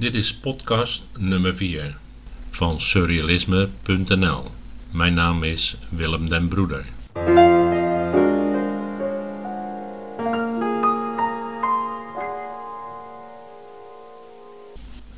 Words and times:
Dit 0.00 0.14
is 0.14 0.34
podcast 0.34 1.02
nummer 1.18 1.54
4 1.54 1.96
van 2.50 2.80
surrealisme.nl. 2.80 4.50
Mijn 4.90 5.14
naam 5.14 5.42
is 5.42 5.76
Willem 5.88 6.28
den 6.28 6.48
Broeder. 6.48 6.84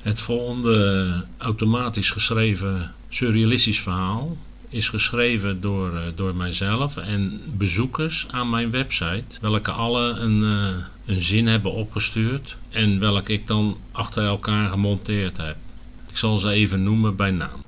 Het 0.01 0.21
volgende 0.21 1.25
automatisch 1.39 2.11
geschreven 2.11 2.95
surrealistisch 3.09 3.81
verhaal 3.81 4.37
is 4.69 4.89
geschreven 4.89 5.61
door, 5.61 5.97
eh, 5.97 6.03
door 6.15 6.35
mijzelf 6.35 6.97
en 6.97 7.41
bezoekers 7.57 8.27
aan 8.31 8.51
mijn 8.51 8.71
website, 8.71 9.41
welke 9.41 9.71
alle 9.71 10.09
een, 10.11 10.43
uh, 10.43 10.77
een 11.07 11.23
zin 11.23 11.47
hebben 11.47 11.73
opgestuurd 11.73 12.59
en 12.71 13.01
welke 13.01 13.33
ik 13.33 13.47
dan 13.47 13.77
achter 13.93 14.25
elkaar 14.25 14.69
gemonteerd 14.69 15.37
heb. 15.37 15.57
Ik 16.09 16.17
zal 16.17 16.37
ze 16.37 16.51
even 16.51 16.83
noemen 16.83 17.17
bij 17.17 17.31
naam. 17.31 17.65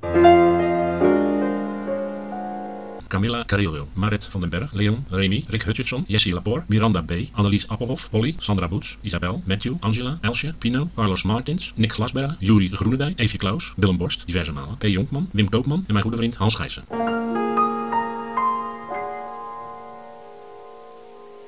Camilla 3.15 3.45
Carillo, 3.45 3.89
Marit 3.93 4.29
van 4.31 4.41
den 4.41 4.51
Berg, 4.51 4.73
Leon, 4.73 5.05
Remy, 5.09 5.45
Rick 5.47 5.63
Hutchinson, 5.63 6.05
Jessie 6.07 6.33
Lapoor, 6.33 6.65
Miranda 6.69 7.03
B, 7.03 7.13
Annelies 7.33 7.69
Appelhoff, 7.69 8.11
Polly, 8.11 8.35
Sandra 8.39 8.69
Boets, 8.69 8.99
Isabel, 9.01 9.43
Matthew, 9.45 9.75
Angela, 9.81 10.19
Elsje, 10.21 10.55
Pino, 10.59 10.91
Carlos 10.95 11.23
Martins, 11.23 11.73
Nick 11.75 11.93
Glasberg, 11.93 12.37
Juri 12.39 12.71
Groenendijk, 12.73 13.21
Evie 13.21 13.39
Klaus, 13.39 13.73
Willem 13.77 13.97
Borst, 13.97 14.27
diverse 14.27 14.53
malen, 14.53 14.77
P. 14.77 14.83
Jonkman, 14.83 15.29
Wim 15.33 15.49
Koopman 15.49 15.85
en 15.87 15.93
mijn 15.93 16.03
goede 16.03 16.17
vriend 16.17 16.37
Hans 16.37 16.55
Gijssen. 16.55 16.85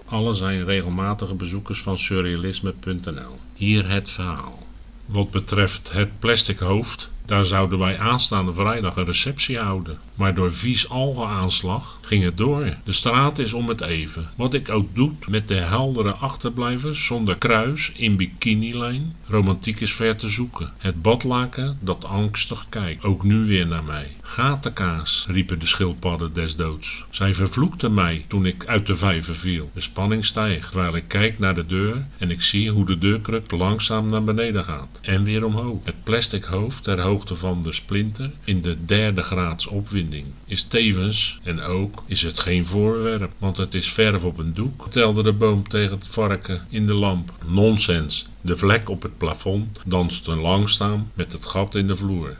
Alle 0.09 0.35
zijn 0.35 0.65
regelmatige 0.65 1.35
bezoekers 1.35 1.83
van 1.83 1.99
surrealisme.nl. 1.99 3.39
Hier 3.55 3.89
het 3.91 4.11
verhaal. 4.11 4.67
Wat 5.07 5.31
betreft 5.31 5.93
het 5.93 6.19
plastic 6.19 6.59
hoofd, 6.59 7.11
daar 7.25 7.45
zouden 7.45 7.79
wij 7.79 7.99
aanstaande 7.99 8.53
vrijdag 8.53 8.97
een 8.97 9.05
receptie 9.05 9.59
houden. 9.59 9.99
Maar 10.17 10.35
door 10.35 10.53
vies 10.53 10.89
algenaanslag 10.89 11.99
ging 12.01 12.25
het 12.25 12.37
door. 12.37 12.77
De 12.85 12.93
straat 12.93 13.39
is 13.39 13.53
om 13.53 13.69
het 13.69 13.81
even. 13.81 14.29
Wat 14.37 14.55
ik 14.55 14.69
ook 14.69 14.95
doe 14.95 15.13
met 15.29 15.49
de 15.49 15.55
heldere 15.55 16.13
achterblijvers 16.13 17.05
zonder 17.05 17.39
kruis 17.39 17.93
in 17.97 18.17
bikinilijn. 18.17 19.17
Romantiek 19.27 19.81
is 19.81 19.93
ver 19.93 20.17
te 20.17 20.29
zoeken. 20.29 20.73
Het 20.79 21.03
badlaken 21.03 21.79
dat 21.81 22.05
angstig 22.05 22.67
kijkt. 22.69 23.05
Ook 23.05 23.25
nu 23.25 23.45
weer 23.45 23.67
naar 23.67 23.85
mij. 23.85 24.09
Gatenkaas, 24.23 25.27
riepen 25.29 25.59
de 25.59 25.67
schildpadden 25.67 26.33
des 26.33 26.57
doods. 26.57 27.05
Zij 27.11 27.35
vervloekten 27.35 27.95
mij 27.95 28.25
toen 28.29 28.47
ik 28.47 28.67
uit 28.67 28.87
de 28.87 28.95
vijver 28.95 29.35
viel. 29.35 29.71
De 29.75 29.81
spanning 29.81 30.25
stijgt 30.25 30.71
terwijl 30.71 30.97
ik 30.97 31.09
kijk 31.09 31.39
naar 31.39 31.55
de 31.55 31.67
deur 31.67 32.07
en 32.19 32.31
ik 32.31 32.43
zie 32.43 32.71
hoe 32.71 32.87
de 32.87 32.99
deurkruk 32.99 33.51
langzaam 33.51 34.07
naar 34.07 34.25
beneden 34.25 34.65
gaat. 34.65 35.01
En 35.03 35.25
weer 35.25 35.45
omhoog. 35.45 35.85
Het 35.85 36.05
plastic 36.05 36.45
hoofd 36.45 36.85
ter 36.85 37.01
hoogte 37.01 37.35
van 37.35 37.63
de 37.63 37.73
splinter 37.73 38.31
in 38.45 38.61
de 38.61 38.85
derde 38.85 39.23
graads 39.23 39.67
opwinding 39.67 40.06
is 40.47 40.63
tevens, 40.63 41.41
en 41.43 41.61
ook, 41.61 42.03
is 42.07 42.23
het 42.23 42.39
geen 42.39 42.67
voorwerp, 42.67 43.33
want 43.39 43.57
het 43.57 43.75
is 43.75 43.93
verf 43.93 44.25
op 44.25 44.39
een 44.39 44.55
doek, 44.55 44.83
vertelde 44.83 45.23
de 45.23 45.33
boom 45.33 45.69
tegen 45.69 45.95
het 45.95 46.07
varken 46.07 46.67
in 46.69 46.87
de 46.87 46.95
lamp. 46.95 47.33
Nonsens, 47.47 48.27
de 48.41 48.57
vlek 48.57 48.89
op 48.89 49.03
het 49.03 49.19
plafond 49.19 49.81
danste 49.85 50.37
langstaan 50.37 51.11
met 51.15 51.33
het 51.33 51.45
gat 51.45 51.75
in 51.75 51.87
de 51.87 51.97
vloer. 51.97 52.37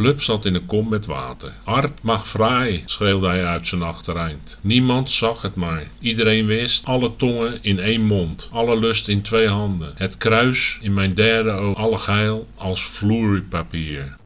Blub 0.00 0.22
zat 0.22 0.44
in 0.44 0.54
een 0.54 0.66
kom 0.66 0.88
met 0.88 1.06
water. 1.06 1.52
Hart 1.64 2.02
mag 2.02 2.26
vrij, 2.26 2.82
schreeuwde 2.84 3.26
hij 3.26 3.44
uit 3.44 3.66
zijn 3.66 3.82
achtereind. 3.82 4.58
Niemand 4.60 5.10
zag 5.10 5.42
het 5.42 5.54
maar. 5.54 5.86
Iedereen 6.00 6.46
wist, 6.46 6.84
alle 6.84 7.16
tongen 7.16 7.58
in 7.62 7.78
één 7.78 8.02
mond, 8.02 8.48
alle 8.52 8.78
lust 8.78 9.08
in 9.08 9.22
twee 9.22 9.48
handen. 9.48 9.92
Het 9.94 10.16
kruis 10.16 10.78
in 10.80 10.94
mijn 10.94 11.14
derde 11.14 11.50
oog, 11.50 11.76
alle 11.76 11.98
geil 11.98 12.48
als 12.54 12.84
vloeipapier. 12.84 14.16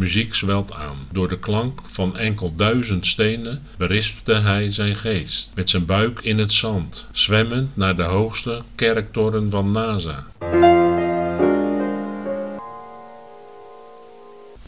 Muziek 0.00 0.34
zwelt 0.34 0.72
aan. 0.72 0.96
Door 1.12 1.28
de 1.28 1.38
klank 1.38 1.80
van 1.88 2.16
enkel 2.16 2.54
duizend 2.56 3.06
stenen 3.06 3.62
berispte 3.76 4.32
hij 4.32 4.70
zijn 4.70 4.96
geest, 4.96 5.52
met 5.54 5.70
zijn 5.70 5.86
buik 5.86 6.20
in 6.20 6.38
het 6.38 6.52
zand, 6.52 7.06
zwemmend 7.12 7.76
naar 7.76 7.96
de 7.96 8.02
hoogste 8.02 8.62
kerktoren 8.74 9.50
van 9.50 9.70
NASA. 9.70 10.26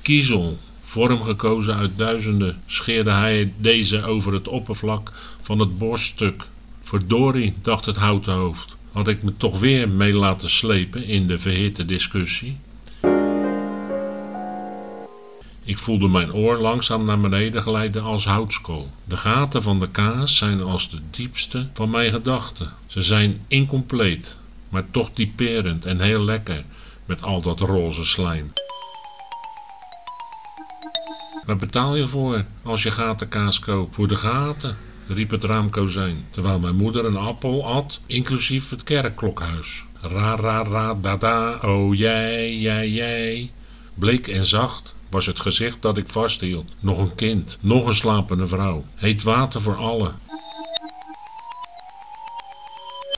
Kiezel, 0.03 0.59
vorm 0.81 1.22
gekozen 1.22 1.76
uit 1.76 1.99
duizenden, 1.99 2.62
scheerde 2.66 3.10
hij 3.10 3.53
deze 3.56 4.04
over 4.04 4.32
het 4.32 4.49
oppervlak 4.49 5.12
van 5.41 5.59
het 5.59 5.78
borststuk. 5.78 6.47
Verdorie, 6.82 7.54
dacht 7.62 7.84
het 7.84 7.97
houten 7.97 8.32
hoofd, 8.32 8.76
had 8.91 9.09
ik 9.09 9.22
me 9.22 9.37
toch 9.37 9.60
weer 9.60 9.88
mee 9.88 10.12
laten 10.12 10.50
slepen 10.50 11.04
in 11.04 11.26
de 11.26 11.38
verhitte 11.38 11.84
discussie. 11.84 12.56
Ik 15.64 15.78
voelde 15.78 16.08
mijn 16.08 16.32
oor 16.32 16.56
langzaam 16.56 17.04
naar 17.04 17.20
beneden 17.20 17.62
glijden 17.62 18.02
als 18.02 18.24
houtskool. 18.24 18.90
De 19.04 19.16
gaten 19.16 19.62
van 19.62 19.80
de 19.80 19.90
kaas 19.90 20.36
zijn 20.36 20.62
als 20.62 20.90
de 20.90 20.98
diepste 21.10 21.68
van 21.72 21.90
mijn 21.90 22.10
gedachten. 22.10 22.72
Ze 22.86 23.02
zijn 23.02 23.44
incompleet, 23.48 24.38
maar 24.68 24.90
toch 24.90 25.10
typerend 25.12 25.86
en 25.86 26.00
heel 26.00 26.24
lekker 26.24 26.64
met 27.04 27.22
al 27.22 27.42
dat 27.42 27.60
roze 27.60 28.04
slijm. 28.04 28.52
Waar 31.46 31.56
betaal 31.56 31.96
je 31.96 32.06
voor 32.06 32.44
als 32.62 32.82
je 32.82 32.90
gatenkaas 32.90 33.58
koopt? 33.58 33.94
Voor 33.94 34.08
de 34.08 34.16
gaten, 34.16 34.78
riep 35.06 35.30
het 35.30 35.44
raamkozijn, 35.44 36.26
terwijl 36.30 36.58
mijn 36.58 36.76
moeder 36.76 37.04
een 37.04 37.16
appel 37.16 37.66
at, 37.66 38.00
inclusief 38.06 38.70
het 38.70 38.82
kerkklokhuis. 38.82 39.84
Ra 40.00 40.36
ra 40.36 40.62
ra 40.62 40.94
da 40.94 41.16
da, 41.16 41.58
oh 41.62 41.94
jij, 41.94 42.58
jij, 42.58 42.90
jij. 42.90 43.50
Bleek 43.94 44.28
en 44.28 44.44
zacht 44.44 44.94
was 45.10 45.26
het 45.26 45.41
gezicht 45.41 45.82
dat 45.82 45.98
ik 45.98 46.08
vasthield. 46.08 46.75
Nog 46.80 46.98
een 46.98 47.14
kind, 47.14 47.58
nog 47.60 47.86
een 47.86 47.94
slapende 47.94 48.47
vrouw. 48.47 48.84
Heet 48.94 49.22
water 49.22 49.60
voor 49.60 49.76
allen. 49.76 50.14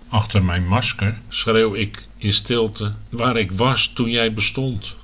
Achter 0.08 0.44
mijn 0.44 0.66
masker 0.66 1.20
schreeuw 1.28 1.74
ik 1.74 2.06
in 2.16 2.32
stilte 2.32 2.92
waar 3.08 3.36
ik 3.36 3.52
was 3.52 3.86
toen 3.94 4.10
jij 4.10 4.32
bestond. 4.32 4.96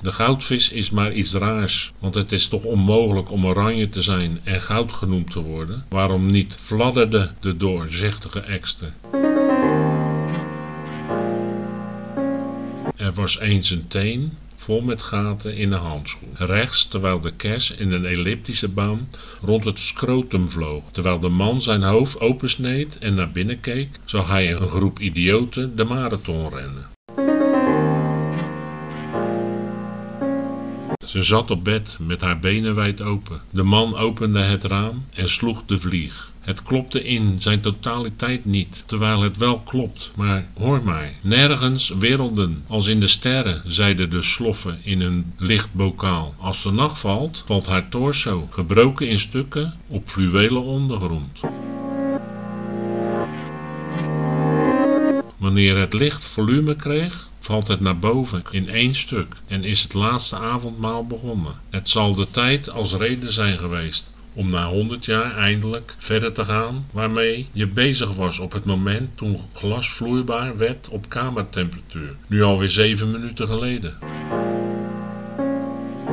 De 0.00 0.12
goudvis 0.12 0.70
is 0.70 0.90
maar 0.90 1.12
iets 1.12 1.32
raars, 1.32 1.92
want 1.98 2.14
het 2.14 2.32
is 2.32 2.48
toch 2.48 2.64
onmogelijk 2.64 3.30
om 3.30 3.46
oranje 3.46 3.88
te 3.88 4.02
zijn 4.02 4.40
en 4.44 4.60
goud 4.60 4.92
genoemd 4.92 5.30
te 5.30 5.40
worden? 5.40 5.84
Waarom 5.88 6.26
niet 6.26 6.58
fladderde 6.60 7.32
de 7.40 7.56
doorzichtige 7.56 8.40
ekster? 8.40 8.92
Er 13.14 13.20
was 13.20 13.38
eens 13.38 13.70
een 13.70 13.86
teen 13.88 14.32
vol 14.56 14.80
met 14.80 15.02
gaten 15.02 15.56
in 15.56 15.72
een 15.72 15.78
handschoen. 15.80 16.30
Rechts, 16.34 16.86
terwijl 16.86 17.20
de 17.20 17.32
kers 17.32 17.70
in 17.70 17.92
een 17.92 18.04
elliptische 18.04 18.68
baan 18.68 19.08
rond 19.42 19.64
het 19.64 19.78
scrotum 19.78 20.50
vloog. 20.50 20.90
Terwijl 20.90 21.18
de 21.18 21.28
man 21.28 21.62
zijn 21.62 21.82
hoofd 21.82 22.20
opensneed 22.20 22.98
en 22.98 23.14
naar 23.14 23.30
binnen 23.30 23.60
keek, 23.60 23.88
zag 24.04 24.28
hij 24.28 24.54
een 24.54 24.68
groep 24.68 24.98
idioten 24.98 25.76
de 25.76 25.84
marathon 25.84 26.48
rennen. 26.48 26.93
Ze 31.14 31.22
zat 31.22 31.50
op 31.50 31.64
bed 31.64 31.96
met 32.00 32.20
haar 32.20 32.38
benen 32.38 32.74
wijd 32.74 33.02
open. 33.02 33.40
De 33.50 33.62
man 33.62 33.96
opende 33.96 34.38
het 34.38 34.64
raam 34.64 35.04
en 35.12 35.30
sloeg 35.30 35.62
de 35.66 35.80
vlieg. 35.80 36.32
Het 36.40 36.62
klopte 36.62 37.04
in 37.04 37.40
zijn 37.40 37.60
totaliteit 37.60 38.44
niet, 38.44 38.82
terwijl 38.86 39.22
het 39.22 39.36
wel 39.36 39.60
klopt. 39.60 40.12
Maar 40.16 40.46
hoor 40.54 40.82
maar, 40.82 41.12
nergens 41.20 41.88
werelden 41.88 42.64
als 42.66 42.86
in 42.86 43.00
de 43.00 43.08
sterren, 43.08 43.62
zeiden 43.66 44.10
de 44.10 44.22
sloffen 44.22 44.78
in 44.82 45.00
een 45.00 45.32
licht 45.38 45.74
bokaal. 45.74 46.34
Als 46.38 46.62
de 46.62 46.72
nacht 46.72 47.00
valt, 47.00 47.42
valt 47.46 47.66
haar 47.66 47.88
torso, 47.88 48.46
gebroken 48.50 49.08
in 49.08 49.18
stukken, 49.18 49.74
op 49.86 50.08
fluwelen 50.08 50.62
ondergrond. 50.62 51.40
Wanneer 55.36 55.76
het 55.76 55.92
licht 55.92 56.24
volume 56.24 56.76
kreeg, 56.76 57.30
valt 57.44 57.68
het 57.68 57.80
naar 57.80 57.98
boven 57.98 58.42
in 58.50 58.68
één 58.68 58.94
stuk 58.94 59.34
en 59.46 59.64
is 59.64 59.82
het 59.82 59.94
laatste 59.94 60.36
avondmaal 60.36 61.06
begonnen. 61.06 61.52
Het 61.70 61.88
zal 61.88 62.14
de 62.14 62.30
tijd 62.30 62.70
als 62.70 62.94
reden 62.94 63.32
zijn 63.32 63.58
geweest 63.58 64.12
om 64.32 64.48
na 64.48 64.68
honderd 64.68 65.04
jaar 65.04 65.36
eindelijk 65.36 65.94
verder 65.98 66.32
te 66.32 66.44
gaan 66.44 66.86
waarmee 66.90 67.48
je 67.52 67.66
bezig 67.66 68.14
was 68.14 68.38
op 68.38 68.52
het 68.52 68.64
moment 68.64 69.16
toen 69.16 69.40
glas 69.52 69.90
vloeibaar 69.90 70.56
werd 70.56 70.88
op 70.88 71.08
kamertemperatuur, 71.08 72.16
nu 72.26 72.42
alweer 72.42 72.70
zeven 72.70 73.10
minuten 73.10 73.46
geleden. 73.46 73.98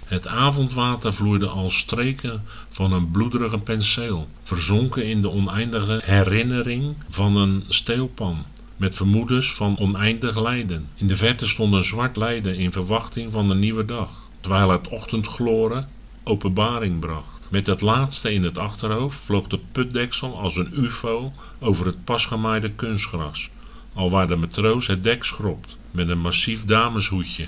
Het 0.06 0.28
avondwater 0.28 1.14
vloeide 1.14 1.48
als 1.48 1.78
streken 1.78 2.44
van 2.70 2.94
een 2.94 3.12
bloederige 3.12 3.58
penseel, 3.58 4.28
verzonken 4.44 5.06
in 5.06 5.22
de 5.22 5.30
oneindige 5.30 6.02
herinnering 6.04 6.96
van 7.10 7.36
een 7.36 7.64
steelpan 7.68 8.46
met 8.82 8.96
vermoedens 8.96 9.54
van 9.54 9.80
oneindig 9.80 10.42
lijden. 10.42 10.88
In 10.96 11.08
de 11.08 11.16
verte 11.16 11.48
stond 11.48 11.74
een 11.74 11.84
zwart 11.84 12.18
lijden 12.18 12.56
in 12.56 12.72
verwachting 12.72 13.32
van 13.32 13.50
een 13.50 13.60
nieuwe 13.60 13.86
dag, 13.86 14.30
terwijl 14.40 14.70
het 14.70 14.88
ochtendgloren 14.88 15.90
openbaring 16.24 17.00
bracht. 17.00 17.48
Met 17.52 17.68
het 17.68 17.82
laatste 17.82 18.34
in 18.34 18.44
het 18.44 18.58
achterhoofd 18.58 19.20
vloog 19.20 19.48
de 19.48 19.60
putdeksel 19.72 20.40
als 20.40 20.56
een 20.56 20.72
ufo 20.74 21.34
over 21.60 21.86
het 21.86 22.04
pasgemaaide 22.04 22.72
kunstgras, 22.72 23.50
alwaar 23.94 24.28
de 24.28 24.36
matroos 24.36 24.88
het 24.88 25.04
dek 25.04 25.24
schrobt 25.24 25.78
met 25.92 26.10
een 26.10 26.20
massief 26.20 26.66
dameshoedje. 26.66 27.46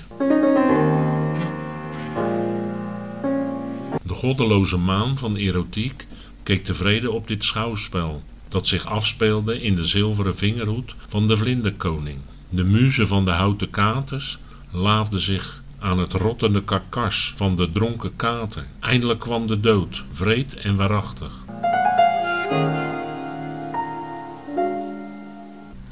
De 4.02 4.14
goddeloze 4.14 4.76
maan 4.76 5.18
van 5.18 5.36
erotiek 5.36 6.06
keek 6.42 6.64
tevreden 6.64 7.12
op 7.12 7.28
dit 7.28 7.44
schouwspel, 7.44 8.22
dat 8.54 8.66
zich 8.66 8.86
afspeelde 8.86 9.62
in 9.62 9.74
de 9.74 9.86
zilveren 9.86 10.36
vingerhoed 10.36 10.94
van 11.08 11.26
de 11.26 11.36
vlinderkoning. 11.36 12.18
De 12.48 12.64
muze 12.64 13.06
van 13.06 13.24
de 13.24 13.30
houten 13.30 13.70
katers 13.70 14.38
laafde 14.70 15.18
zich 15.18 15.62
aan 15.78 15.98
het 15.98 16.12
rottende 16.12 16.62
karkas 16.62 17.32
van 17.36 17.56
de 17.56 17.70
dronken 17.70 18.16
kater. 18.16 18.66
Eindelijk 18.80 19.20
kwam 19.20 19.46
de 19.46 19.60
dood, 19.60 20.04
vreed 20.10 20.54
en 20.54 20.76
waarachtig. 20.76 21.44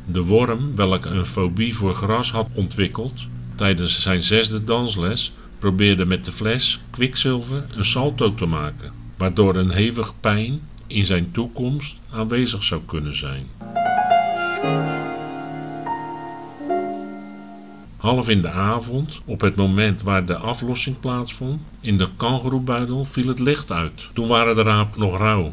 De 0.06 0.22
worm, 0.22 0.76
welke 0.76 1.08
een 1.08 1.26
fobie 1.26 1.76
voor 1.76 1.94
gras 1.94 2.32
had 2.32 2.48
ontwikkeld, 2.52 3.26
tijdens 3.54 4.00
zijn 4.00 4.22
zesde 4.22 4.64
dansles 4.64 5.32
probeerde 5.58 6.04
met 6.04 6.24
de 6.24 6.32
fles 6.32 6.80
kwikzilver 6.90 7.66
een 7.76 7.84
salto 7.84 8.34
te 8.34 8.46
maken, 8.46 8.92
waardoor 9.16 9.56
een 9.56 9.70
hevig 9.70 10.14
pijn 10.20 10.60
in 10.92 11.04
zijn 11.04 11.30
toekomst 11.32 12.00
aanwezig 12.10 12.64
zou 12.64 12.80
kunnen 12.86 13.16
zijn. 13.16 13.46
Half 17.96 18.28
in 18.28 18.42
de 18.42 18.50
avond, 18.50 19.20
op 19.24 19.40
het 19.40 19.56
moment 19.56 20.02
waar 20.02 20.26
de 20.26 20.36
aflossing 20.36 21.00
plaatsvond, 21.00 21.60
in 21.80 21.98
de 21.98 22.08
kangeroebuidel 22.16 23.04
viel 23.04 23.26
het 23.26 23.38
licht 23.38 23.70
uit. 23.70 24.10
Toen 24.12 24.28
waren 24.28 24.54
de 24.54 24.62
raap 24.62 24.96
nog 24.96 25.18
rauw. 25.18 25.52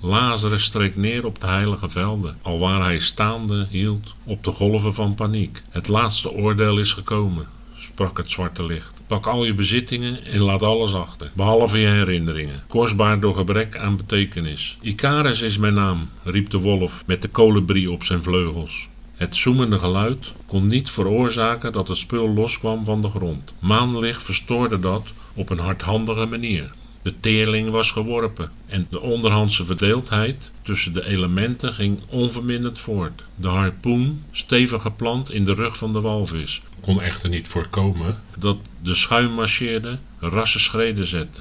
Lazarus 0.00 0.64
streek 0.64 0.96
neer 0.96 1.26
op 1.26 1.40
de 1.40 1.46
heilige 1.46 1.88
velden, 1.88 2.36
alwaar 2.42 2.82
hij 2.82 2.98
staande 2.98 3.66
hield 3.70 4.14
op 4.24 4.44
de 4.44 4.50
golven 4.50 4.94
van 4.94 5.14
paniek. 5.14 5.62
Het 5.70 5.88
laatste 5.88 6.32
oordeel 6.32 6.78
is 6.78 6.92
gekomen, 6.92 7.46
sprak 7.92 8.16
het 8.16 8.30
zwarte 8.30 8.64
licht. 8.64 9.02
Pak 9.06 9.26
al 9.26 9.44
je 9.44 9.54
bezittingen 9.54 10.24
en 10.24 10.40
laat 10.40 10.62
alles 10.62 10.94
achter, 10.94 11.30
behalve 11.34 11.78
je 11.78 11.86
herinneringen, 11.86 12.62
kostbaar 12.68 13.20
door 13.20 13.34
gebrek 13.34 13.76
aan 13.76 13.96
betekenis. 13.96 14.78
Icarus 14.80 15.42
is 15.42 15.58
mijn 15.58 15.74
naam, 15.74 16.08
riep 16.22 16.50
de 16.50 16.58
wolf 16.58 17.02
met 17.06 17.22
de 17.22 17.28
kolibrie 17.28 17.90
op 17.90 18.04
zijn 18.04 18.22
vleugels. 18.22 18.88
Het 19.14 19.36
zoemende 19.36 19.78
geluid 19.78 20.32
kon 20.46 20.66
niet 20.66 20.90
veroorzaken 20.90 21.72
dat 21.72 21.88
het 21.88 21.96
spul 21.96 22.28
loskwam 22.28 22.84
van 22.84 23.02
de 23.02 23.08
grond. 23.08 23.54
Maanlicht 23.58 24.22
verstoorde 24.22 24.80
dat 24.80 25.06
op 25.34 25.50
een 25.50 25.58
hardhandige 25.58 26.26
manier. 26.26 26.70
De 27.08 27.20
teerling 27.20 27.70
was 27.70 27.90
geworpen 27.90 28.50
en 28.66 28.86
de 28.90 29.00
onderhandse 29.00 29.64
verdeeldheid 29.64 30.52
tussen 30.62 30.92
de 30.92 31.04
elementen 31.06 31.72
ging 31.72 32.00
onverminderd 32.08 32.78
voort. 32.78 33.24
De 33.34 33.48
harpoen, 33.48 34.24
stevig 34.30 34.82
geplant 34.82 35.32
in 35.32 35.44
de 35.44 35.54
rug 35.54 35.76
van 35.76 35.92
de 35.92 36.00
walvis, 36.00 36.62
kon 36.80 37.00
echter 37.02 37.28
niet 37.28 37.48
voorkomen 37.48 38.22
dat 38.38 38.56
de 38.82 38.94
schuim 38.94 39.32
marcheerde, 39.32 39.98
rasse 40.18 40.58
schreden 40.58 41.06
zette. 41.06 41.40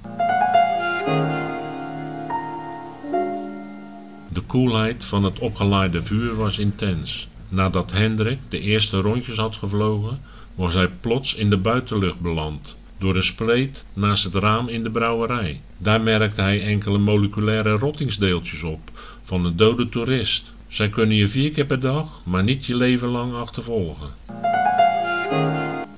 De 4.30 4.42
koelheid 4.48 5.06
van 5.06 5.24
het 5.24 5.40
opgeleide 5.40 6.04
vuur 6.04 6.36
was 6.36 6.60
intens. 6.60 7.28
Nadat 7.50 7.92
Hendrik 7.92 8.40
de 8.50 8.60
eerste 8.60 8.98
rondjes 9.02 9.38
had 9.38 9.56
gevlogen, 9.56 10.22
was 10.56 10.74
hij 10.74 10.88
plots 10.88 11.34
in 11.36 11.50
de 11.50 11.58
buitenlucht 11.58 12.20
beland 12.20 12.78
door 12.98 13.16
een 13.16 13.24
spleet 13.24 13.86
naast 13.94 14.24
het 14.24 14.36
raam 14.36 14.68
in 14.68 14.84
de 14.84 14.92
brouwerij. 14.92 15.62
Daar 15.78 16.02
merkte 16.02 16.42
hij 16.42 16.64
enkele 16.64 16.98
moleculaire 16.98 17.72
rottingsdeeltjes 17.72 18.64
op 18.64 18.92
van 19.24 19.46
een 19.46 19.56
dode 19.56 19.90
toerist. 19.90 20.54
Zij 20.68 20.90
kunnen 20.90 21.16
je 21.16 21.28
vier 21.28 21.52
keer 21.52 21.66
per 21.66 21.80
dag, 21.80 22.22
maar 22.26 22.44
niet 22.44 22.66
je 22.66 22.76
leven 22.76 23.08
lang 23.08 23.34
achtervolgen. 23.34 24.10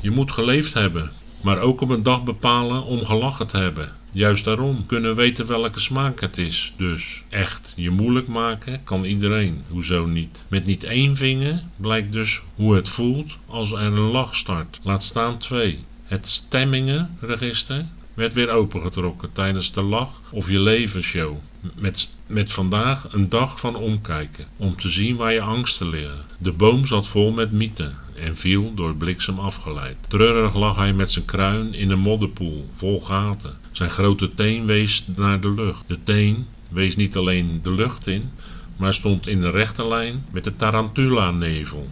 Je 0.01 0.11
moet 0.11 0.31
geleefd 0.31 0.73
hebben, 0.73 1.11
maar 1.41 1.59
ook 1.59 1.81
op 1.81 1.89
een 1.89 2.03
dag 2.03 2.23
bepalen 2.23 2.83
om 2.83 3.05
gelachen 3.05 3.47
te 3.47 3.57
hebben. 3.57 3.91
Juist 4.11 4.45
daarom 4.45 4.85
kunnen 4.85 5.15
weten 5.15 5.47
welke 5.47 5.79
smaak 5.79 6.21
het 6.21 6.37
is. 6.37 6.73
Dus 6.77 7.23
echt, 7.29 7.73
je 7.75 7.89
moeilijk 7.89 8.27
maken 8.27 8.83
kan 8.83 9.03
iedereen. 9.03 9.63
Hoezo 9.69 10.05
niet? 10.05 10.45
Met 10.49 10.65
niet 10.65 10.83
één 10.83 11.15
vinger 11.15 11.63
blijkt 11.75 12.13
dus 12.13 12.41
hoe 12.55 12.75
het 12.75 12.87
voelt 12.87 13.37
als 13.45 13.71
er 13.71 13.79
een 13.79 13.99
lach 13.99 14.35
start. 14.35 14.79
Laat 14.83 15.03
staan 15.03 15.37
twee. 15.37 15.79
Het 16.09 16.27
stemmingenregister 16.27 17.85
werd 18.13 18.33
weer 18.33 18.49
opengetrokken 18.49 19.31
tijdens 19.31 19.73
de 19.73 19.81
Lach 19.81 20.21
of 20.31 20.49
Je 20.49 20.59
Leven 20.59 21.01
show. 21.01 21.37
Met, 21.75 22.19
met 22.27 22.51
vandaag 22.51 23.13
een 23.13 23.29
dag 23.29 23.59
van 23.59 23.75
omkijken, 23.75 24.45
om 24.57 24.75
te 24.75 24.89
zien 24.89 25.15
waar 25.15 25.33
je 25.33 25.41
angsten 25.41 25.89
liggen. 25.89 26.25
De 26.37 26.51
boom 26.51 26.85
zat 26.85 27.07
vol 27.07 27.31
met 27.31 27.51
mieten 27.51 27.97
en 28.15 28.37
viel 28.37 28.73
door 28.73 28.95
bliksem 28.95 29.39
afgeleid. 29.39 29.97
Treurig 30.07 30.55
lag 30.55 30.75
hij 30.75 30.93
met 30.93 31.11
zijn 31.11 31.25
kruin 31.25 31.73
in 31.73 31.89
een 31.89 31.99
modderpoel, 31.99 32.69
vol 32.73 33.01
gaten. 33.01 33.57
Zijn 33.71 33.89
grote 33.89 34.33
teen 34.33 34.65
wees 34.65 35.05
naar 35.15 35.39
de 35.39 35.51
lucht. 35.51 35.83
De 35.87 36.03
teen 36.03 36.45
wees 36.69 36.95
niet 36.95 37.17
alleen 37.17 37.59
de 37.61 37.71
lucht 37.71 38.07
in, 38.07 38.31
maar 38.77 38.93
stond 38.93 39.27
in 39.27 39.41
de 39.41 39.49
rechte 39.49 39.87
lijn 39.87 40.25
met 40.31 40.43
de 40.43 40.55
tarantula-nevel. 40.55 41.89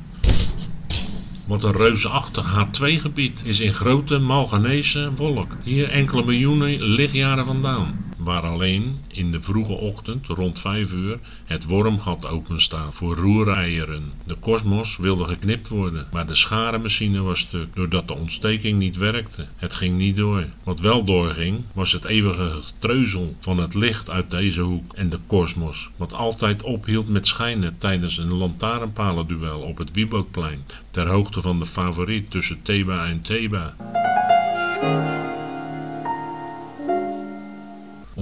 Wat 1.47 1.63
een 1.63 1.71
reusachtig 1.71 2.53
H2-gebied 2.53 3.41
is 3.45 3.59
in 3.59 3.73
grote 3.73 4.17
Malganese 4.19 5.11
wolk, 5.15 5.57
hier 5.63 5.89
enkele 5.89 6.23
miljoenen 6.23 6.81
lichtjaren 6.83 7.45
vandaan 7.45 8.06
waar 8.27 8.41
alleen 8.41 9.00
in 9.07 9.31
de 9.31 9.41
vroege 9.41 9.74
ochtend 9.74 10.27
rond 10.27 10.59
5 10.59 10.91
uur 10.91 11.19
het 11.45 11.65
wormgat 11.65 12.25
openstaat 12.25 12.95
voor 12.95 13.15
roereieren. 13.15 14.11
De 14.25 14.35
kosmos 14.35 14.97
wilde 14.97 15.23
geknipt 15.23 15.68
worden, 15.68 16.07
maar 16.11 16.28
de 16.28 16.35
scharenmachine 16.35 17.21
was 17.21 17.40
stuk 17.40 17.75
doordat 17.75 18.07
de 18.07 18.13
ontsteking 18.13 18.80
niet 18.80 18.97
werkte. 18.97 19.47
Het 19.56 19.73
ging 19.73 19.97
niet 19.97 20.16
door. 20.16 20.45
Wat 20.63 20.80
wel 20.80 21.04
doorging 21.04 21.63
was 21.73 21.92
het 21.92 22.06
eeuwige 22.06 22.61
treuzel 22.80 23.35
van 23.40 23.57
het 23.57 23.73
licht 23.73 24.09
uit 24.09 24.31
deze 24.31 24.61
hoek 24.61 24.94
en 24.94 25.09
de 25.09 25.19
kosmos, 25.28 25.90
wat 25.95 26.13
altijd 26.13 26.63
ophield 26.63 27.09
met 27.09 27.28
schijnen 27.28 27.78
tijdens 27.78 28.18
een 28.18 28.33
lantaarnpalenduel 28.33 29.59
op 29.59 29.78
het 29.78 29.92
Wiebootplein, 29.92 30.66
ter 30.90 31.07
hoogte 31.07 31.42
van 31.42 31.59
de 31.59 31.66
favoriet 31.66 32.31
tussen 32.31 32.61
Theba 32.61 33.06
en 33.06 33.21
Theba. 33.21 33.75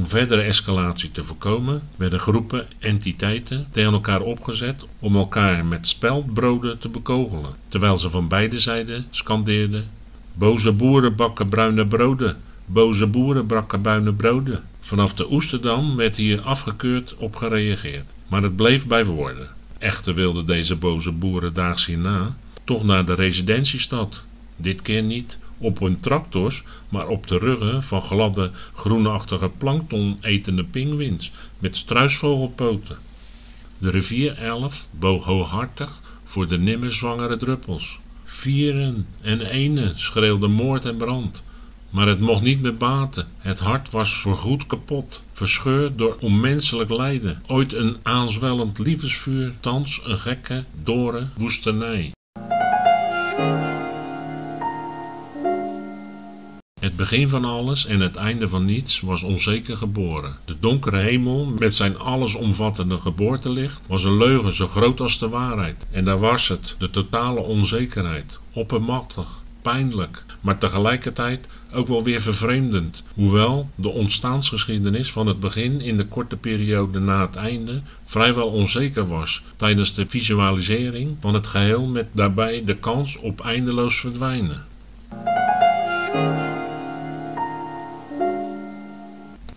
Om 0.06 0.12
verdere 0.12 0.42
escalatie 0.42 1.12
te 1.12 1.24
voorkomen 1.24 1.82
werden 1.96 2.20
groepen 2.20 2.68
entiteiten 2.80 3.68
tegen 3.72 3.94
elkaar 3.94 4.22
opgezet 4.22 4.86
om 5.00 5.16
elkaar 5.16 5.66
met 5.66 5.88
speldbroden 5.88 6.80
te 6.80 6.90
bekogelen, 6.90 7.56
terwijl 7.68 7.96
ze 7.96 8.10
van 8.10 8.28
beide 8.28 8.60
zijden 8.60 9.06
scandeerden 9.10 9.90
Boze 10.34 10.72
boeren 10.72 11.16
bakken 11.16 11.50
bruine 11.50 11.88
broden, 11.88 12.38
boze 12.66 13.08
boeren 13.08 13.48
bakken 13.48 13.82
bruine 13.82 14.14
broden. 14.14 14.64
Vanaf 14.80 15.14
de 15.14 15.32
Oesterdam 15.32 15.96
werd 15.96 16.16
hier 16.16 16.42
afgekeurd 16.42 17.16
op 17.18 17.36
gereageerd, 17.36 18.14
maar 18.28 18.44
het 18.44 18.56
bleef 18.56 18.88
bij 18.88 19.06
woorden. 19.06 19.50
Echter 19.78 20.14
wilden 20.14 20.46
deze 20.46 20.76
boze 20.76 21.12
boeren 21.12 21.54
daags 21.54 21.86
hierna 21.86 22.36
toch 22.64 22.84
naar 22.84 23.06
de 23.06 23.14
residentiestad. 23.14 24.24
Dit 24.56 24.82
keer 24.82 25.04
niet 25.04 25.38
op 25.58 25.80
hun 25.80 26.00
tractors, 26.00 26.64
maar 26.90 27.08
op 27.08 27.28
de 27.28 27.38
ruggen 27.38 27.84
van 27.84 28.02
gladde 28.02 28.52
groenachtige 28.74 29.50
plankton 29.50 30.18
etende 30.22 30.64
pinguïns 30.64 31.32
met 31.60 31.76
struisvogelpoten. 31.76 32.98
De 33.78 33.90
rivier 33.90 34.38
Elf 34.38 34.88
boog 34.92 35.26
hooghartig 35.26 36.02
voor 36.24 36.48
de 36.48 36.58
nimmer 36.58 36.94
zwangere 36.94 37.38
druppels. 37.38 38.00
Vieren 38.24 39.08
en 39.22 39.42
ene 39.42 39.94
schreeuwde 39.96 40.48
moord 40.48 40.86
en 40.86 40.98
brand. 40.98 41.44
Maar 41.90 42.08
het 42.08 42.20
mocht 42.20 42.42
niet 42.42 42.62
meer 42.62 42.78
baten. 42.78 43.28
Het 43.38 43.60
hart 43.60 43.90
was 43.92 44.14
voorgoed 44.14 44.66
kapot, 44.66 45.24
verscheurd 45.34 45.98
door 45.98 46.18
onmenselijk 46.20 46.90
lijden. 46.90 47.44
Ooit 47.48 47.74
een 47.74 47.98
aanzwellend 48.04 48.80
liefdesvuur, 48.80 49.54
thans 49.60 50.02
een 50.04 50.20
gekke, 50.20 50.64
dore 50.84 51.28
woestenij. 51.38 52.15
Het 56.86 56.96
begin 56.96 57.30
van 57.30 57.46
alles 57.46 57.86
en 57.86 58.00
het 58.00 58.16
einde 58.16 58.50
van 58.50 58.66
niets 58.66 59.02
was 59.02 59.24
onzeker 59.24 59.78
geboren. 59.78 60.36
De 60.46 60.56
donkere 60.60 60.98
hemel 60.98 61.46
met 61.46 61.74
zijn 61.74 61.98
allesomvattende 61.98 62.98
geboortelicht 62.98 63.82
was 63.88 64.04
een 64.04 64.18
leugen 64.18 64.54
zo 64.54 64.68
groot 64.68 65.00
als 65.00 65.20
de 65.20 65.30
waarheid. 65.30 65.86
En 65.92 66.06
daar 66.06 66.20
was 66.20 66.48
het, 66.48 66.76
de 66.78 66.90
totale 66.90 67.40
onzekerheid, 67.40 68.40
oppermachtig, 68.54 69.44
pijnlijk, 69.62 70.26
maar 70.42 70.58
tegelijkertijd 70.58 71.48
ook 71.74 71.88
wel 71.88 72.04
weer 72.04 72.22
vervreemdend. 72.22 73.04
Hoewel 73.14 73.70
de 73.76 73.90
ontstaansgeschiedenis 73.90 75.12
van 75.12 75.28
het 75.28 75.40
begin 75.40 75.82
in 75.82 75.98
de 75.98 76.06
korte 76.06 76.36
periode 76.36 77.00
na 77.00 77.22
het 77.22 77.36
einde 77.36 77.82
vrijwel 78.06 78.48
onzeker 78.48 79.08
was 79.08 79.44
tijdens 79.56 79.94
de 79.94 80.06
visualisering 80.08 81.18
van 81.20 81.34
het 81.34 81.48
geheel 81.48 81.86
met 81.86 82.08
daarbij 82.12 82.64
de 82.66 82.76
kans 82.76 83.18
op 83.18 83.42
eindeloos 83.42 84.00
verdwijnen. 84.00 84.74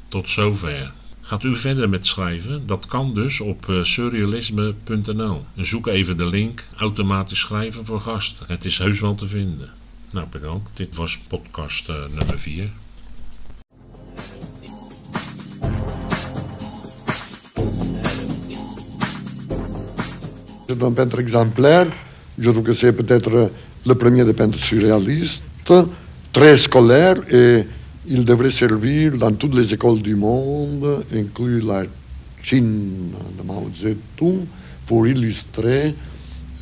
Tot 0.08 0.28
zover. 0.28 0.92
Gaat 1.20 1.44
u 1.44 1.56
verder 1.56 1.88
met 1.88 2.06
schrijven? 2.06 2.66
Dat 2.66 2.86
kan 2.86 3.14
dus 3.14 3.40
op 3.40 3.66
uh, 3.70 3.82
surrealisme.nl. 3.82 5.44
Zoek 5.56 5.86
even 5.86 6.16
de 6.16 6.26
link 6.26 6.64
automatisch 6.76 7.40
schrijven 7.40 7.84
voor 7.86 8.00
gasten. 8.00 8.46
Het 8.48 8.64
is 8.64 8.78
heus 8.78 9.00
wel 9.00 9.14
te 9.14 9.28
vinden. 9.28 9.70
Nou 10.10 10.26
bedankt. 10.30 10.76
Dit 10.76 10.96
was 10.96 11.18
podcast 11.18 11.88
uh, 11.88 11.96
nummer 12.16 12.38
4. 12.38 12.70
d'un 20.76 20.92
peintre 20.92 21.20
exemplaire. 21.20 21.90
Je 22.36 22.50
trouve 22.50 22.62
que 22.62 22.74
c'est 22.74 22.92
peut-être 22.92 23.50
le 23.86 23.94
premier 23.94 24.24
des 24.24 24.34
peintres 24.34 24.62
surréalistes, 24.62 25.42
très 26.32 26.58
scolaire 26.58 27.16
et 27.30 27.66
il 28.10 28.24
devrait 28.24 28.50
servir 28.50 29.18
dans 29.18 29.32
toutes 29.32 29.54
les 29.54 29.72
écoles 29.72 30.00
du 30.00 30.14
monde, 30.14 31.04
inclus 31.12 31.60
la 31.60 31.84
Chine 32.42 33.12
de 33.38 33.42
Mao 33.46 33.70
Zedong, 33.76 34.46
pour 34.86 35.06
illustrer 35.06 35.94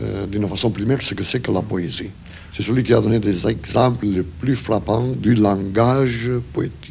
euh, 0.03 0.27
d'une 0.27 0.49
façon 0.49 0.71
primaire 0.71 1.01
ce 1.03 1.15
que 1.15 1.23
c'est 1.23 1.41
que 1.41 1.53
la 1.53 1.63
poésie. 1.63 2.11
C'est 2.55 2.65
celui 2.65 2.83
qui 2.83 2.93
a 2.93 3.01
donné 3.01 3.21
des 3.21 3.47
exemples 3.47 4.07
les 4.07 4.23
plus 4.23 4.57
frappants 4.57 5.09
du 5.09 5.35
langage 5.35 6.29
poétique. 6.53 6.86